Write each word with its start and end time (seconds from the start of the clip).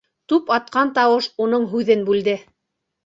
Туп 0.31 0.47
атҡан 0.55 0.89
тауыш 0.95 1.29
уның 1.45 1.69
һүҙен 1.75 2.03
бүлде. 2.09 2.39